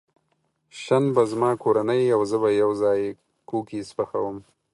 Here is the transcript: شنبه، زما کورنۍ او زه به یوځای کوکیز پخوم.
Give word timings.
شنبه، 0.83 1.21
زما 1.31 1.51
کورنۍ 1.63 2.03
او 2.15 2.21
زه 2.31 2.37
به 2.41 2.49
یوځای 2.61 3.01
کوکیز 3.49 3.87
پخوم. 3.97 4.37